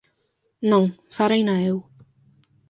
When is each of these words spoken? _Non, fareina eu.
_Non, 0.69 0.85
fareina 1.15 1.55
eu. 1.71 1.77